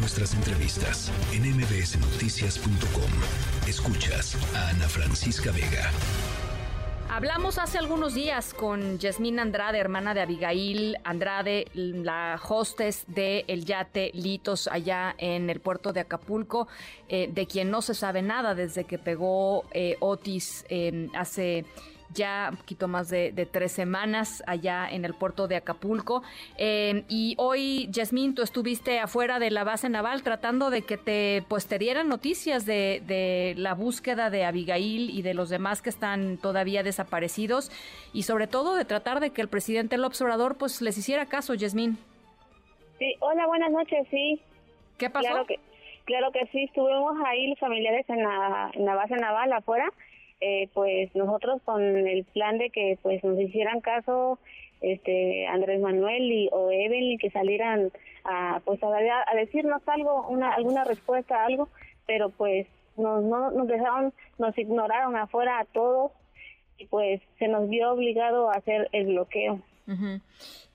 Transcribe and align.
nuestras 0.00 0.34
entrevistas 0.34 1.12
en 1.32 1.42
mbsnoticias.com. 1.56 3.10
Escuchas 3.68 4.36
a 4.56 4.70
Ana 4.70 4.88
Francisca 4.88 5.52
Vega. 5.52 5.90
Hablamos 7.10 7.58
hace 7.58 7.76
algunos 7.76 8.14
días 8.14 8.54
con 8.54 8.98
Yasmín 8.98 9.38
Andrade, 9.40 9.78
hermana 9.78 10.14
de 10.14 10.22
Abigail 10.22 10.96
Andrade, 11.04 11.66
la 11.74 12.40
hostess 12.48 13.04
de 13.08 13.44
el 13.48 13.64
yate 13.66 14.10
Litos 14.14 14.68
allá 14.68 15.14
en 15.18 15.50
el 15.50 15.60
puerto 15.60 15.92
de 15.92 16.00
Acapulco, 16.00 16.68
eh, 17.08 17.28
de 17.30 17.46
quien 17.46 17.70
no 17.70 17.82
se 17.82 17.94
sabe 17.94 18.22
nada 18.22 18.54
desde 18.54 18.84
que 18.84 18.96
pegó 18.96 19.64
eh, 19.72 19.96
Otis 20.00 20.64
eh, 20.70 21.08
hace 21.14 21.66
ya 22.14 22.48
un 22.50 22.56
poquito 22.56 22.88
más 22.88 23.08
de, 23.08 23.48
tres 23.50 23.72
semanas 23.72 24.42
allá 24.46 24.88
en 24.90 25.04
el 25.04 25.14
puerto 25.14 25.48
de 25.48 25.56
Acapulco. 25.56 26.22
Eh, 26.58 27.04
y 27.08 27.34
hoy, 27.38 27.88
Yasmín, 27.90 28.34
tú 28.34 28.42
estuviste 28.42 28.98
afuera 28.98 29.38
de 29.38 29.50
la 29.50 29.64
base 29.64 29.88
naval 29.88 30.22
tratando 30.22 30.70
de 30.70 30.82
que 30.82 30.96
te, 30.96 31.42
pues, 31.48 31.66
te 31.66 31.78
dieran 31.78 32.08
noticias 32.08 32.66
de, 32.66 33.02
de 33.06 33.54
la 33.56 33.74
búsqueda 33.74 34.30
de 34.30 34.44
Abigail 34.44 35.10
y 35.10 35.22
de 35.22 35.34
los 35.34 35.48
demás 35.48 35.82
que 35.82 35.90
están 35.90 36.38
todavía 36.38 36.82
desaparecidos 36.82 37.70
y 38.12 38.24
sobre 38.24 38.46
todo 38.46 38.74
de 38.74 38.84
tratar 38.84 39.20
de 39.20 39.30
que 39.30 39.42
el 39.42 39.48
presidente 39.48 39.98
López 39.98 40.20
Obrador 40.22 40.56
pues 40.58 40.82
les 40.82 40.98
hiciera 40.98 41.26
caso, 41.26 41.54
Yasmín. 41.54 41.98
Sí, 42.98 43.14
hola, 43.20 43.46
buenas 43.46 43.70
noches, 43.70 44.06
sí. 44.10 44.40
¿Qué 44.98 45.08
pasó? 45.08 45.26
Claro 45.26 45.46
que, 45.46 45.58
claro 46.04 46.32
que 46.32 46.46
sí, 46.52 46.64
estuvimos 46.64 47.16
ahí 47.24 47.46
los 47.48 47.58
familiares 47.58 48.04
en 48.10 48.22
la, 48.22 48.70
en 48.74 48.84
la 48.84 48.94
base 48.94 49.16
naval 49.16 49.52
afuera 49.52 49.90
eh, 50.40 50.68
pues 50.72 51.14
nosotros 51.14 51.60
con 51.64 51.82
el 51.82 52.24
plan 52.24 52.58
de 52.58 52.70
que 52.70 52.98
pues 53.02 53.22
nos 53.24 53.38
hicieran 53.38 53.80
caso 53.80 54.38
este 54.80 55.46
Andrés 55.46 55.80
Manuel 55.80 56.32
y 56.32 56.48
o 56.52 56.70
Evelyn 56.70 57.18
que 57.18 57.30
salieran 57.30 57.90
a 58.24 58.60
pues 58.64 58.82
a, 58.82 58.88
a 58.88 59.36
decirnos 59.36 59.82
algo 59.86 60.26
una 60.28 60.54
alguna 60.54 60.84
respuesta 60.84 61.36
a 61.36 61.46
algo 61.46 61.68
pero 62.06 62.30
pues 62.30 62.66
nos 62.96 63.22
no 63.22 63.50
nos 63.50 63.68
dejaron 63.68 64.14
nos 64.38 64.56
ignoraron 64.56 65.16
afuera 65.16 65.60
a 65.60 65.64
todos 65.66 66.12
y 66.78 66.86
pues 66.86 67.20
se 67.38 67.48
nos 67.48 67.68
vio 67.68 67.92
obligado 67.92 68.50
a 68.50 68.54
hacer 68.54 68.88
el 68.92 69.08
bloqueo. 69.08 69.60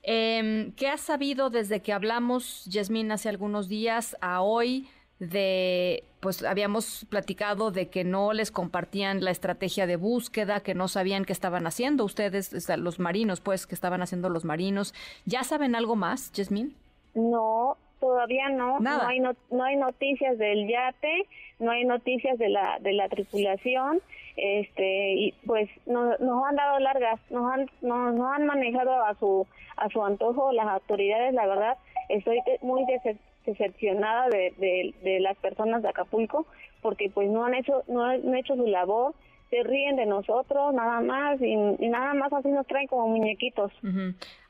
Eh, 0.02 0.70
¿Qué 0.76 0.88
has 0.88 1.00
sabido 1.00 1.50
desde 1.50 1.80
que 1.80 1.92
hablamos, 1.92 2.64
Yasmín, 2.66 3.10
hace 3.10 3.28
algunos 3.28 3.68
días 3.68 4.16
a 4.20 4.42
hoy 4.42 4.88
de, 5.18 6.04
pues 6.20 6.42
habíamos 6.44 7.06
platicado 7.08 7.70
de 7.70 7.88
que 7.88 8.04
no 8.04 8.32
les 8.32 8.50
compartían 8.50 9.24
la 9.24 9.30
estrategia 9.30 9.86
de 9.86 9.96
búsqueda, 9.96 10.60
que 10.60 10.74
no 10.74 10.88
sabían 10.88 11.24
qué 11.24 11.32
estaban 11.32 11.66
haciendo 11.66 12.04
ustedes, 12.04 12.68
los 12.78 12.98
marinos, 12.98 13.40
pues, 13.40 13.66
que 13.66 13.74
estaban 13.74 14.02
haciendo 14.02 14.28
los 14.28 14.44
marinos. 14.44 14.94
¿Ya 15.24 15.42
saben 15.44 15.74
algo 15.74 15.96
más, 15.96 16.32
Jasmine? 16.34 16.70
No, 17.14 17.78
todavía 17.98 18.50
no. 18.50 18.78
Nada. 18.80 19.04
No 19.04 19.08
hay, 19.08 19.20
no, 19.20 19.64
hay 19.64 19.76
noticias 19.76 20.36
del 20.38 20.68
yate, 20.68 21.26
no 21.58 21.70
hay 21.70 21.84
noticias 21.84 22.38
de 22.38 22.50
la, 22.50 22.78
de 22.80 22.92
la 22.92 23.08
tripulación. 23.08 24.00
Este, 24.36 25.14
y 25.14 25.32
pues 25.46 25.70
nos, 25.86 26.20
nos 26.20 26.44
han 26.44 26.56
dado 26.56 26.78
largas, 26.78 27.18
nos 27.30 27.50
han, 27.50 27.70
nos, 27.80 28.20
han 28.20 28.44
manejado 28.44 29.02
a 29.02 29.14
su, 29.14 29.46
a 29.78 29.88
su 29.88 30.04
antojo 30.04 30.52
las 30.52 30.66
autoridades, 30.66 31.32
la 31.32 31.46
verdad. 31.46 31.78
Estoy 32.10 32.38
muy 32.60 32.84
decepcionada 32.84 33.35
decepcionada 33.46 34.28
de, 34.28 34.94
de, 35.02 35.20
las 35.20 35.36
personas 35.38 35.82
de 35.82 35.88
Acapulco 35.88 36.46
porque 36.82 37.10
pues 37.10 37.30
no 37.30 37.44
han 37.44 37.54
hecho 37.54 37.82
no 37.88 38.04
han 38.04 38.34
hecho 38.34 38.54
su 38.56 38.66
labor 38.66 39.14
se 39.50 39.62
ríen 39.62 39.96
de 39.96 40.06
nosotros 40.06 40.74
nada 40.74 41.00
más 41.00 41.40
y, 41.40 41.56
nada 41.56 42.14
más 42.14 42.32
así 42.32 42.48
nos 42.48 42.66
traen 42.66 42.88
como 42.88 43.08
muñequitos. 43.08 43.72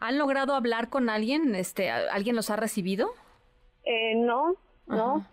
Han 0.00 0.18
logrado 0.18 0.54
hablar 0.54 0.88
con 0.88 1.10
alguien 1.10 1.54
este 1.54 1.90
alguien 1.90 2.34
los 2.34 2.50
ha 2.50 2.56
recibido 2.56 3.10
eh, 3.84 4.14
no 4.16 4.54
no 4.86 5.26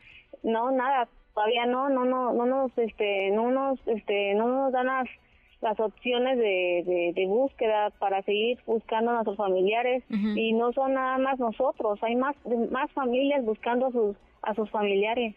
no 0.44 0.72
nada 0.72 1.08
todavía 1.34 1.66
no 1.66 1.90
no 1.90 2.06
no 2.06 2.34
no 2.34 2.46
nos 2.46 2.78
este 2.78 3.32
no 3.32 3.52
nos 3.52 3.80
este 3.88 4.34
no 4.36 4.48
nos 4.48 4.74
dan 4.74 4.88
las 4.88 5.08
las 5.64 5.80
opciones 5.80 6.38
de, 6.38 7.14
de, 7.16 7.26
búsqueda 7.26 7.90
para 7.98 8.22
seguir 8.24 8.60
buscando 8.68 9.12
a 9.12 9.14
nuestros 9.14 9.38
familiares 9.38 10.04
y 10.10 10.52
no 10.52 10.74
son 10.74 10.94
nada 10.94 11.18
más 11.18 11.40
nosotros, 11.40 11.98
hay 12.04 12.18
más, 12.18 12.36
más 12.70 12.92
familias 12.92 13.46
buscando 13.46 13.88
a 13.88 13.92
sus, 13.92 14.18
a 14.42 14.54
sus 14.56 14.70
familiares. 14.70 15.34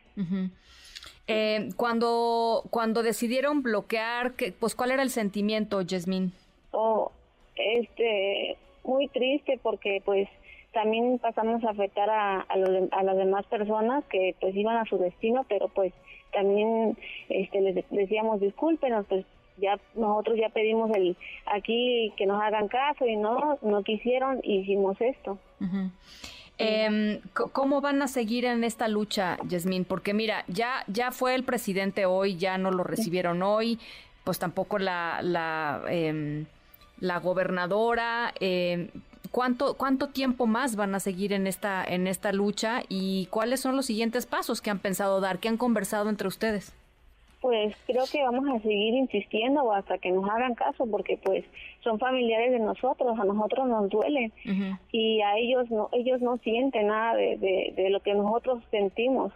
eh, 1.28 1.68
cuando, 1.76 2.64
cuando 2.70 3.04
decidieron 3.04 3.62
bloquear, 3.62 4.34
pues 4.58 4.74
¿cuál 4.74 4.90
era 4.90 5.04
el 5.04 5.10
sentimiento, 5.10 5.80
Jasmine? 5.88 6.30
Oh, 6.72 7.12
este, 7.54 8.56
muy 8.82 9.06
triste 9.08 9.60
porque 9.62 10.02
pues 10.04 10.28
también 10.72 11.20
pasamos 11.20 11.62
a 11.62 11.70
afectar 11.70 12.10
a, 12.10 12.40
a, 12.40 12.54
a 12.90 13.02
las 13.04 13.16
demás 13.16 13.46
personas 13.46 14.04
que 14.06 14.34
pues 14.40 14.56
iban 14.56 14.76
a 14.76 14.84
su 14.86 14.98
destino, 14.98 15.46
pero 15.48 15.68
pues 15.68 15.92
también 16.32 16.98
este 17.28 17.60
les 17.60 17.88
decíamos 17.90 18.40
discúlpenos, 18.40 19.06
pues 19.06 19.24
ya 19.58 19.78
nosotros 19.94 20.36
ya 20.38 20.48
pedimos 20.50 20.90
el 20.94 21.16
aquí 21.46 22.12
que 22.16 22.26
nos 22.26 22.42
hagan 22.42 22.68
caso 22.68 23.06
y 23.06 23.16
no 23.16 23.58
no 23.62 23.82
quisieron 23.82 24.40
hicimos 24.42 25.00
esto 25.00 25.38
em, 26.58 27.20
¿Cómo 27.52 27.80
van 27.80 28.00
a 28.00 28.08
seguir 28.08 28.46
en 28.46 28.64
esta 28.64 28.88
lucha, 28.88 29.36
Yasmín? 29.46 29.84
Porque 29.84 30.14
mira, 30.14 30.44
ya, 30.48 30.84
ya 30.86 31.10
fue 31.10 31.34
el 31.34 31.44
presidente 31.44 32.06
hoy, 32.06 32.36
ya 32.36 32.56
no 32.56 32.70
lo 32.70 32.82
recibieron 32.82 33.42
hoy, 33.42 33.78
pues 34.24 34.38
tampoco 34.38 34.78
la, 34.78 35.20
la, 35.22 35.82
em, 35.90 36.46
la 36.98 37.18
gobernadora. 37.18 38.32
Eh, 38.40 38.88
¿cuánto, 39.30 39.74
¿Cuánto 39.74 40.08
tiempo 40.08 40.46
más 40.46 40.76
van 40.76 40.94
a 40.94 41.00
seguir 41.00 41.32
en 41.32 41.46
esta, 41.46 41.84
en 41.84 42.06
esta 42.06 42.32
lucha 42.32 42.82
y 42.88 43.26
cuáles 43.26 43.60
son 43.60 43.76
los 43.76 43.86
siguientes 43.86 44.26
pasos 44.26 44.62
que 44.62 44.70
han 44.70 44.78
pensado 44.78 45.20
dar, 45.20 45.38
que 45.38 45.48
han 45.48 45.58
conversado 45.58 46.08
entre 46.08 46.28
ustedes? 46.28 46.72
Pues 47.46 47.76
creo 47.86 48.02
que 48.10 48.24
vamos 48.24 48.44
a 48.48 48.60
seguir 48.60 48.94
insistiendo 48.94 49.72
hasta 49.72 49.98
que 49.98 50.10
nos 50.10 50.28
hagan 50.28 50.56
caso 50.56 50.84
porque 50.90 51.16
pues 51.16 51.44
son 51.84 51.96
familiares 52.00 52.50
de 52.50 52.58
nosotros 52.58 53.16
a 53.16 53.24
nosotros 53.24 53.68
nos 53.68 53.88
duele. 53.88 54.32
Y 54.90 55.20
a 55.20 55.38
ellos 55.38 55.70
no 55.70 55.88
ellos 55.92 56.20
no 56.20 56.38
sienten 56.38 56.88
nada 56.88 57.14
de, 57.14 57.72
de, 57.76 57.90
lo 57.90 58.00
que 58.00 58.14
nosotros 58.14 58.64
sentimos. 58.72 59.32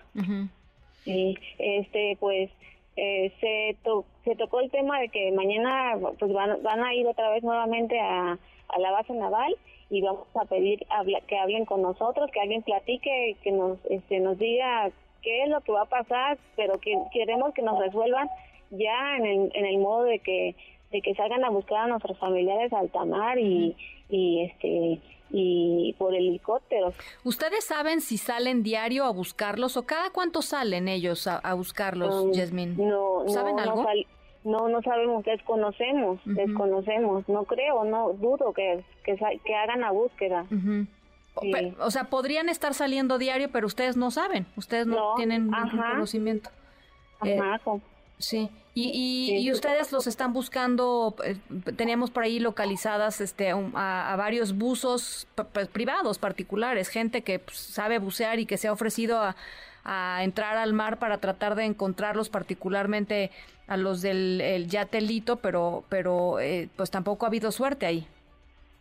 Y 1.06 1.38
este 1.60 2.16
pues 2.19 2.50
eh, 2.97 3.32
se 3.41 3.76
se 4.25 4.34
tocó 4.34 4.59
el 4.59 4.72
tema 4.72 4.98
de 4.98 5.09
que 5.09 5.31
mañana 5.31 5.97
pues 6.19 6.32
van, 6.32 6.60
van 6.65 6.82
a 6.82 6.92
ir 6.92 7.06
otra 7.06 7.31
vez 7.31 7.44
nuevamente 7.44 8.00
a, 8.00 8.32
a 8.32 8.78
la 8.81 8.91
base 8.91 9.12
naval 9.12 9.54
y 9.88 10.03
vamos 10.03 10.27
a 10.34 10.47
pedir 10.47 10.84
que 11.28 11.38
hablen 11.38 11.65
con 11.65 11.81
nosotros 11.81 12.28
que 12.32 12.41
alguien 12.41 12.62
platique 12.62 13.37
que 13.41 13.53
nos 13.53 13.78
este 13.88 14.19
nos 14.19 14.37
diga 14.37 14.91
qué 15.22 15.44
es 15.44 15.48
lo 15.48 15.60
que 15.60 15.72
va 15.72 15.82
a 15.82 15.86
pasar, 15.86 16.38
pero 16.56 16.78
que 16.78 16.94
queremos 17.12 17.54
que 17.54 17.62
nos 17.62 17.78
resuelvan 17.78 18.28
ya 18.70 19.16
en 19.16 19.26
el, 19.26 19.50
en 19.54 19.66
el 19.66 19.78
modo 19.78 20.04
de 20.04 20.19
que 20.20 20.54
de 20.91 21.03
que 21.03 21.14
salgan 21.14 21.44
a 21.44 21.50
buscar 21.50 21.84
a 21.84 21.86
nuestros 21.86 22.19
familiares 22.19 22.72
al 22.72 22.81
altamar 22.81 23.38
y, 23.38 23.76
y 24.09 24.42
este 24.42 25.00
y 25.32 25.94
por 25.98 26.14
helicópteros. 26.14 26.94
¿Ustedes 27.22 27.64
saben 27.64 28.00
si 28.00 28.19
salen 28.19 28.64
diario 28.64 29.04
a 29.04 29.12
buscarlos 29.12 29.76
o 29.76 29.86
cada 29.86 30.10
cuánto 30.10 30.42
salen 30.42 30.88
ellos 30.88 31.28
a, 31.28 31.54
buscarlos, 31.54 32.25
um, 32.25 32.32
No, 32.76 33.28
¿Saben 33.28 33.54
no, 33.54 33.62
algo? 33.62 33.86
No, 34.42 34.69
no, 34.69 34.82
sabemos, 34.82 35.25
desconocemos, 35.25 36.19
desconocemos. 36.25 37.28
No 37.28 37.44
creo, 37.44 37.84
no 37.84 38.12
dudo 38.14 38.53
que, 38.53 38.82
que, 39.04 39.16
que 39.44 39.54
hagan 39.54 39.82
la 39.82 39.92
búsqueda. 39.92 40.47
O 41.34 41.91
sea, 41.91 42.04
podrían 42.04 42.48
estar 42.48 42.74
saliendo 42.74 43.18
diario, 43.18 43.50
pero 43.50 43.66
ustedes 43.66 43.96
no 43.96 44.10
saben, 44.10 44.46
ustedes 44.56 44.86
no, 44.86 45.14
tienen 45.16 45.50
ningún 45.50 45.78
conocimiento. 45.78 46.50
Eh, 47.24 47.41
sí. 48.18 48.50
Y, 48.72 49.36
y, 49.38 49.52
ustedes 49.52 49.91
los 49.91 50.06
están 50.06 50.32
buscando, 50.32 51.16
eh, 51.24 51.36
teníamos 51.76 52.10
por 52.10 52.22
ahí 52.22 52.38
localizadas 52.38 53.20
este, 53.20 53.50
a, 53.50 54.14
varios 54.16 54.56
buzos 54.56 55.26
privados, 55.72 56.18
particulares, 56.18 56.88
gente 56.88 57.22
que 57.22 57.41
pues, 57.41 57.58
sabe 57.58 57.98
bucear 57.98 58.38
y 58.38 58.47
que 58.47 58.56
se 58.56 58.68
ha 58.68 58.72
ofrecido 58.72 59.20
a, 59.20 59.34
entrar 60.22 60.56
al 60.56 60.72
mar 60.72 60.98
para 60.98 61.18
tratar 61.18 61.56
de 61.56 61.65
encontrarlos, 61.65 62.28
particularmente 62.28 63.30
a 63.66 63.76
los 63.76 64.03
del 64.03 64.41
el 64.41 64.68
yatelito, 64.68 65.36
pero, 65.36 65.84
pero 65.88 66.38
eh, 66.38 66.68
pues 66.76 66.91
tampoco 66.91 67.26
ha 67.26 67.28
habido 67.28 67.50
suerte 67.50 67.86
ahí. 67.86 68.06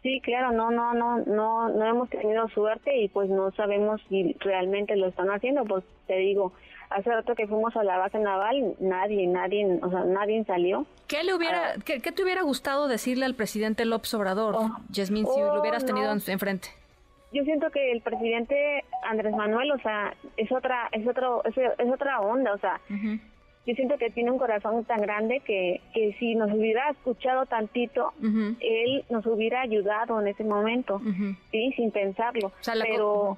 Sí, 0.02 0.22
claro, 0.22 0.52
no, 0.54 0.72
no, 0.72 0.94
no, 0.94 1.18
no, 1.26 1.70
no 1.70 1.86
hemos 1.86 2.10
tenido 2.10 2.48
suerte 2.50 2.98
y 2.98 3.10
pues 3.10 3.30
no 3.30 3.52
sabemos 3.52 4.02
si 4.08 4.34
realmente 4.40 4.96
lo 4.96 5.08
están 5.08 5.28
haciendo, 5.30 5.66
pues 5.66 5.84
te 6.08 6.16
digo, 6.16 6.54
hace 6.90 7.10
rato 7.10 7.36
que 7.36 7.48
fuimos 7.48 7.76
a 7.76 7.84
la 7.84 7.98
base 7.98 8.18
naval, 8.18 8.76
nadie, 8.80 9.28
nadie, 9.28 9.80
o 9.82 9.90
sea, 9.90 10.06
nadie 10.06 10.44
salió. 10.46 10.86
¿Qué 11.08 11.24
le 11.24 11.34
hubiera, 11.34 11.74
ah. 11.76 11.82
¿qué, 11.84 12.00
te 12.00 12.24
hubiera 12.24 12.44
gustado 12.44 12.88
decirle 12.88 13.26
al 13.26 13.36
presidente 13.36 13.84
López 13.84 14.14
Obrador, 14.14 14.56
oh, 14.58 14.70
si 14.92 15.22
lo 15.22 15.30
oh, 15.30 15.60
hubieras 15.60 15.86
tenido 15.86 16.12
enfrente? 16.12 16.70
Yo 17.32 17.44
siento 17.44 17.70
que 17.70 17.92
el 17.92 18.02
presidente 18.02 18.84
Andrés 19.04 19.36
Manuel, 19.36 19.72
o 19.72 19.80
sea, 19.80 20.14
es 20.38 20.52
otra, 20.52 20.90
es 20.92 21.06
otro, 21.08 21.44
es, 21.46 21.92
otra 21.94 22.22
onda, 22.22 22.54
o 22.54 22.58
sea, 22.58 22.80
yo 23.70 23.76
siento 23.76 24.00
que 24.00 24.10
tiene 24.10 24.32
un 24.32 24.40
corazón 24.40 24.84
tan 24.86 25.00
grande 25.00 25.42
que, 25.42 25.80
que 25.94 26.16
si 26.18 26.34
nos 26.34 26.52
hubiera 26.52 26.90
escuchado 26.90 27.46
tantito, 27.46 28.14
él 28.60 29.06
nos 29.12 29.28
hubiera 29.28 29.62
ayudado 29.62 30.20
en 30.20 30.28
ese 30.28 30.44
momento, 30.44 31.00
sí, 31.52 31.72
sin 31.76 31.92
pensarlo. 31.92 32.52
Pero 32.66 33.38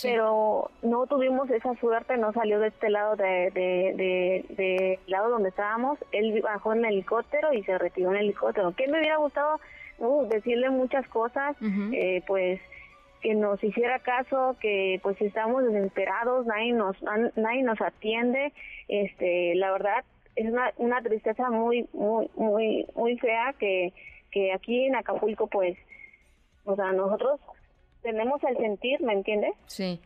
pero 0.00 0.70
no 0.82 1.06
tuvimos 1.06 1.50
esa 1.50 1.74
suerte, 1.80 2.16
no 2.16 2.32
salió 2.32 2.60
de 2.60 2.68
este 2.68 2.88
lado 2.88 3.16
de, 3.16 3.50
de, 3.52 4.98
lado 5.06 5.28
donde 5.28 5.48
estábamos, 5.50 5.98
él 6.12 6.40
bajó 6.40 6.72
en 6.72 6.84
el 6.84 6.92
helicóptero 6.92 7.52
y 7.52 7.62
se 7.64 7.76
retiró 7.76 8.10
en 8.10 8.16
el 8.16 8.24
helicóptero. 8.26 8.74
Que 8.74 8.86
me 8.86 9.00
hubiera 9.00 9.16
gustado 9.16 9.60
uh, 9.98 10.24
decirle 10.28 10.70
muchas 10.70 11.06
cosas, 11.08 11.56
eh, 11.92 12.22
pues 12.26 12.60
que 13.20 13.34
nos 13.34 13.62
hiciera 13.62 13.98
caso, 14.00 14.56
que 14.60 15.00
pues 15.02 15.20
estamos 15.20 15.64
desesperados, 15.64 16.46
nadie 16.46 16.72
nos 16.72 16.96
nadie 17.36 17.62
nos 17.62 17.80
atiende, 17.80 18.52
este, 18.88 19.54
la 19.54 19.72
verdad 19.72 20.04
es 20.36 20.46
una, 20.50 20.72
una 20.76 21.02
tristeza 21.02 21.50
muy 21.50 21.88
muy 21.92 22.30
muy 22.36 22.86
muy 22.94 23.18
fea 23.18 23.54
que 23.58 23.92
que 24.30 24.52
aquí 24.52 24.84
en 24.86 24.96
Acapulco 24.96 25.46
pues 25.46 25.76
o 26.68 26.76
sea, 26.76 26.92
nosotros 26.92 27.40
tenemos 28.02 28.42
el 28.44 28.56
sentir, 28.58 29.00
¿me 29.00 29.14
entiende? 29.14 29.52
Sí. 29.66 30.00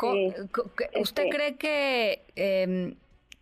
¿Usted 0.00 0.90
este 0.94 1.28
cree 1.28 1.56
que 1.56 2.22
em, 2.34 2.96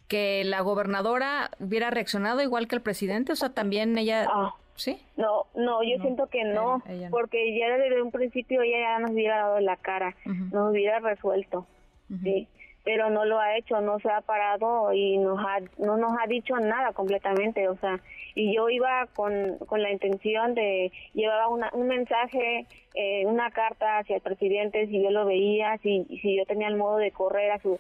que 0.09 0.43
la 0.45 0.61
gobernadora 0.61 1.51
hubiera 1.61 1.91
reaccionado 1.91 2.43
igual 2.43 2.67
que 2.67 2.75
el 2.75 2.83
presidente? 2.83 3.33
O 3.33 3.37
sea, 3.37 3.51
también 3.51 3.97
ella... 3.97 4.27
Ah. 4.29 4.55
¿Sí? 4.81 4.99
No, 5.17 5.45
no, 5.55 5.83
yo 5.83 5.99
siento 6.01 6.29
que 6.29 6.43
no, 6.45 6.83
porque 7.11 7.59
ya 7.59 7.77
desde 7.77 8.01
un 8.01 8.11
principio 8.11 8.63
ella 8.63 8.79
ya 8.79 8.99
nos 8.99 9.11
hubiera 9.11 9.37
dado 9.37 9.61
la 9.61 9.77
cara, 9.77 10.17
nos 10.25 10.71
hubiera 10.71 11.01
resuelto, 11.01 11.67
sí, 12.23 12.49
pero 12.85 13.11
no 13.11 13.25
lo 13.25 13.39
ha 13.39 13.57
hecho, 13.57 13.81
no 13.81 13.99
se 13.99 14.11
ha 14.11 14.21
parado 14.21 14.93
y 14.93 15.19
nos 15.19 15.39
ha, 15.39 15.59
no 15.79 15.97
nos 15.97 16.13
ha 16.19 16.27
dicho 16.27 16.57
nada 16.57 16.93
completamente, 16.93 17.69
o 17.69 17.77
sea, 17.77 18.01
y 18.35 18.55
yo 18.55 18.71
iba 18.71 19.07
con, 19.15 19.59
con 19.67 19.83
la 19.83 19.91
intención 19.91 20.55
de 20.55 20.91
llevar 21.13 21.49
un 21.49 21.87
mensaje, 21.87 22.67
eh, 22.95 23.27
una 23.27 23.51
carta 23.51 23.99
hacia 23.99 24.17
el 24.17 24.23
presidente, 24.23 24.87
si 24.87 25.03
yo 25.03 25.11
lo 25.11 25.27
veía, 25.27 25.77
si, 25.79 26.05
si 26.23 26.37
yo 26.37 26.45
tenía 26.47 26.69
el 26.69 26.77
modo 26.77 26.97
de 26.97 27.11
correr 27.11 27.51
a 27.53 27.59
su, 27.59 27.79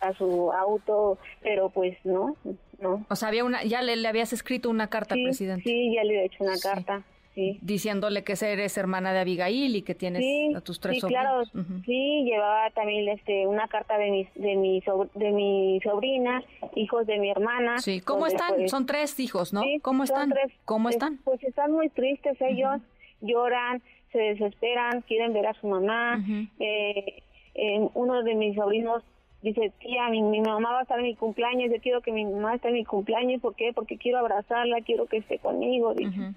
a, 0.00 0.12
su 0.14 0.52
auto, 0.52 1.18
pero 1.42 1.70
pues 1.70 1.96
no, 2.04 2.36
no. 2.80 3.04
O 3.08 3.16
sea, 3.16 3.28
había 3.28 3.44
una, 3.44 3.62
ya 3.64 3.82
le, 3.82 3.96
le 3.96 4.08
habías 4.08 4.32
escrito 4.32 4.70
una 4.70 4.88
carta 4.88 5.14
al 5.14 5.22
presidente. 5.22 5.64
Sí, 5.64 5.94
ya 5.94 6.04
le 6.04 6.22
he 6.22 6.24
hecho 6.24 6.44
una 6.44 6.58
carta. 6.62 7.02
Sí. 7.34 7.58
diciéndole 7.62 8.24
que 8.24 8.34
eres 8.40 8.76
hermana 8.76 9.12
de 9.12 9.20
Abigail 9.20 9.76
y 9.76 9.82
que 9.82 9.94
tienes 9.94 10.24
a 10.56 10.60
tus 10.60 10.80
tres 10.80 10.98
sí, 11.00 11.06
Claro, 11.06 11.44
sí, 11.84 12.24
llevaba 12.24 12.70
también 12.70 13.08
este 13.08 13.46
una 13.46 13.68
carta 13.68 13.96
de 13.98 14.10
mi 14.10 14.28
de 14.34 14.56
mi 14.56 14.82
de 15.14 15.30
mi 15.30 15.80
sobrina, 15.84 16.42
hijos 16.74 17.06
de 17.06 17.18
mi 17.18 17.30
hermana. 17.30 17.78
Sí, 17.78 18.00
¿cómo 18.00 18.26
están? 18.26 18.56
Pues, 18.56 18.70
son 18.72 18.84
tres 18.84 19.18
hijos, 19.20 19.52
¿no? 19.52 19.62
¿Cómo 19.82 20.02
están? 20.02 20.34
¿Cómo 20.64 20.84
pues, 20.84 20.96
están? 20.96 21.18
Pues, 21.22 21.44
están 21.44 21.70
muy 21.70 21.88
tristes 21.88 22.36
ellos, 22.40 22.80
lloran, 23.20 23.80
se 24.10 24.18
desesperan, 24.18 25.02
quieren 25.02 25.32
ver 25.32 25.46
a 25.46 25.54
su 25.54 25.68
mamá. 25.68 26.20
eh, 26.58 27.22
uno 27.94 28.22
de 28.22 28.34
mis 28.34 28.56
sobrinos 28.56 29.04
dice, 29.42 29.72
tía, 29.80 30.08
mi, 30.08 30.22
mi, 30.22 30.40
mamá 30.40 30.72
va 30.72 30.78
a 30.80 30.82
estar 30.82 30.98
en 30.98 31.06
mi 31.06 31.14
cumpleaños, 31.14 31.70
yo 31.72 31.80
quiero 31.80 32.00
que 32.00 32.12
mi 32.12 32.24
mamá 32.24 32.54
esté 32.54 32.68
en 32.68 32.74
mi 32.74 32.84
cumpleaños, 32.84 33.40
¿por 33.40 33.54
qué? 33.54 33.72
Porque 33.74 33.96
quiero 33.96 34.18
abrazarla, 34.18 34.80
quiero 34.82 35.06
que 35.06 35.18
esté 35.18 35.38
conmigo, 35.38 35.94
dice. 35.94 36.32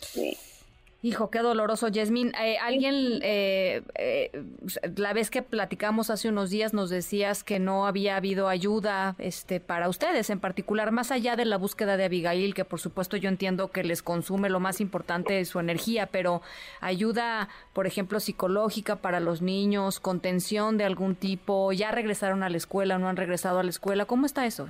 Sí. 0.00 0.36
Hijo, 1.02 1.30
qué 1.30 1.38
doloroso, 1.38 1.88
Yasmín. 1.88 2.34
Eh, 2.38 2.58
alguien, 2.58 3.20
eh, 3.22 3.80
eh, 3.94 4.44
la 4.96 5.14
vez 5.14 5.30
que 5.30 5.40
platicamos 5.40 6.10
hace 6.10 6.28
unos 6.28 6.50
días, 6.50 6.74
nos 6.74 6.90
decías 6.90 7.42
que 7.42 7.58
no 7.58 7.86
había 7.86 8.16
habido 8.16 8.48
ayuda 8.48 9.14
este, 9.16 9.60
para 9.60 9.88
ustedes, 9.88 10.28
en 10.28 10.40
particular, 10.40 10.92
más 10.92 11.10
allá 11.10 11.36
de 11.36 11.46
la 11.46 11.56
búsqueda 11.56 11.96
de 11.96 12.04
Abigail, 12.04 12.52
que 12.52 12.66
por 12.66 12.80
supuesto 12.80 13.16
yo 13.16 13.30
entiendo 13.30 13.68
que 13.68 13.82
les 13.82 14.02
consume 14.02 14.50
lo 14.50 14.60
más 14.60 14.82
importante 14.82 15.32
de 15.32 15.46
su 15.46 15.58
energía, 15.58 16.04
pero 16.04 16.42
ayuda, 16.82 17.48
por 17.72 17.86
ejemplo, 17.86 18.20
psicológica 18.20 18.96
para 18.96 19.20
los 19.20 19.40
niños, 19.40 20.00
contención 20.00 20.76
de 20.76 20.84
algún 20.84 21.14
tipo, 21.14 21.72
ya 21.72 21.92
regresaron 21.92 22.42
a 22.42 22.50
la 22.50 22.58
escuela, 22.58 22.98
no 22.98 23.08
han 23.08 23.16
regresado 23.16 23.58
a 23.58 23.62
la 23.62 23.70
escuela. 23.70 24.04
¿Cómo 24.04 24.26
está 24.26 24.44
eso? 24.44 24.68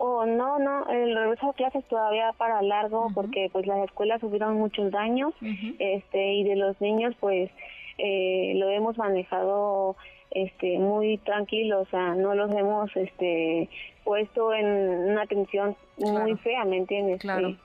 Oh, 0.00 0.24
no, 0.24 0.60
no, 0.60 0.88
el 0.88 1.12
regreso 1.12 1.50
a 1.50 1.52
clases 1.54 1.84
todavía 1.86 2.32
para 2.38 2.62
largo, 2.62 3.08
porque 3.14 3.50
pues 3.52 3.66
las 3.66 3.84
escuelas 3.84 4.20
tuvieron 4.20 4.54
muchos 4.54 4.92
daños 4.92 5.34
este 5.80 6.34
y 6.34 6.44
de 6.44 6.54
los 6.54 6.80
niños 6.80 7.16
pues 7.18 7.50
eh, 7.98 8.52
lo 8.54 8.70
hemos 8.70 8.96
manejado 8.96 9.96
este 10.30 10.78
muy 10.78 11.18
tranquilo 11.18 11.80
o 11.80 11.86
sea 11.86 12.14
no 12.14 12.34
los 12.34 12.50
hemos 12.52 12.94
este 12.96 13.68
puesto 14.04 14.52
en 14.52 14.66
una 14.66 15.22
atención 15.22 15.74
muy 15.96 16.36
fea 16.36 16.64
me 16.64 16.76
entiendes 16.76 17.20
claro. 17.20 17.48
sí, 17.48 17.58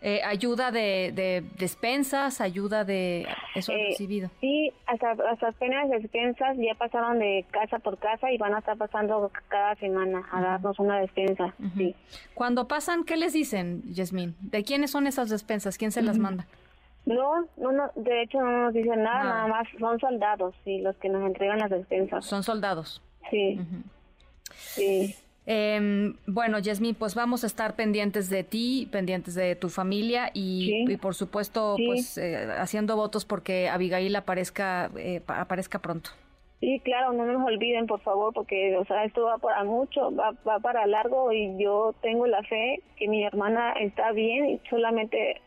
Eh, 0.00 0.20
ayuda 0.24 0.70
de, 0.70 1.10
de, 1.12 1.44
despensas, 1.58 2.40
ayuda 2.40 2.84
de 2.84 3.26
eso 3.56 3.72
eh, 3.72 3.88
recibido. 3.88 4.30
Sí, 4.40 4.72
hasta, 4.86 5.10
hasta 5.10 5.48
apenas 5.48 5.90
despensas 5.90 6.56
ya 6.56 6.74
pasaron 6.78 7.18
de 7.18 7.44
casa 7.50 7.80
por 7.80 7.98
casa 7.98 8.30
y 8.30 8.38
van 8.38 8.54
a 8.54 8.60
estar 8.60 8.76
pasando 8.76 9.30
cada 9.48 9.74
semana 9.76 10.24
a 10.30 10.40
darnos 10.40 10.78
una 10.78 11.00
despensa. 11.00 11.52
sí. 11.76 11.96
Cuando 12.34 12.68
pasan, 12.68 13.02
¿qué 13.02 13.16
les 13.16 13.32
dicen, 13.32 13.82
Yasmín? 13.92 14.36
¿De 14.40 14.62
quiénes 14.62 14.92
son 14.92 15.08
esas 15.08 15.30
despensas? 15.30 15.76
¿Quién 15.76 15.90
se 15.90 16.02
las 16.02 16.16
manda? 16.16 16.46
No, 17.04 17.46
no, 17.56 17.72
no, 17.72 17.90
de 17.96 18.22
hecho 18.22 18.38
no 18.38 18.64
nos 18.64 18.74
dicen 18.74 19.02
nada, 19.02 19.24
nada, 19.24 19.46
más 19.48 19.66
son 19.80 19.98
soldados, 19.98 20.54
sí, 20.64 20.78
los 20.80 20.94
que 20.96 21.08
nos 21.08 21.26
entregan 21.26 21.58
las 21.58 21.70
despensas. 21.70 22.24
Son 22.24 22.42
soldados. 22.44 23.02
Sí. 23.30 23.58
Sí. 24.54 25.16
Eh, 25.50 26.12
bueno, 26.26 26.58
Yasmín, 26.58 26.94
pues 26.94 27.14
vamos 27.14 27.42
a 27.42 27.46
estar 27.46 27.74
pendientes 27.74 28.28
de 28.28 28.44
ti, 28.44 28.86
pendientes 28.92 29.34
de 29.34 29.56
tu 29.56 29.70
familia 29.70 30.30
y, 30.34 30.94
por 30.98 31.14
supuesto, 31.14 31.76
pues 31.86 32.18
eh, 32.18 32.48
haciendo 32.58 32.96
votos 32.96 33.24
porque 33.24 33.70
Abigail 33.70 34.14
aparezca, 34.14 34.90
eh, 34.98 35.22
aparezca 35.26 35.78
pronto. 35.78 36.10
Sí, 36.60 36.82
claro, 36.84 37.14
no 37.14 37.24
nos 37.24 37.46
olviden, 37.46 37.86
por 37.86 38.00
favor, 38.00 38.34
porque, 38.34 38.76
o 38.76 38.84
sea, 38.84 39.04
esto 39.04 39.22
va 39.22 39.38
para 39.38 39.64
mucho, 39.64 40.14
va, 40.14 40.32
va 40.46 40.58
para 40.58 40.86
largo 40.86 41.32
y 41.32 41.56
yo 41.58 41.94
tengo 42.02 42.26
la 42.26 42.42
fe 42.42 42.82
que 42.98 43.08
mi 43.08 43.24
hermana 43.24 43.72
está 43.80 44.12
bien 44.12 44.50
y 44.50 44.60
solamente 44.68 45.40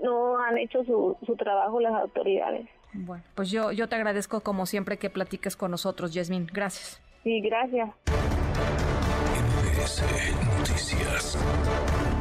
no 0.00 0.38
han 0.38 0.58
hecho 0.58 0.84
su, 0.84 1.16
su 1.26 1.34
trabajo 1.34 1.80
las 1.80 1.94
autoridades. 1.94 2.68
Bueno, 2.92 3.24
pues 3.34 3.50
yo, 3.50 3.72
yo 3.72 3.88
te 3.88 3.96
agradezco 3.96 4.42
como 4.42 4.66
siempre 4.66 4.96
que 4.96 5.10
platiques 5.10 5.56
con 5.56 5.72
nosotros, 5.72 6.14
Yasmín. 6.14 6.46
Gracias. 6.52 7.02
Sí, 7.24 7.40
gracias. 7.40 7.90
NBC 9.80 10.02
Noticias. 10.58 12.19